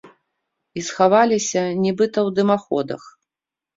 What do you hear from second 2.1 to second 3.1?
у дымаходах.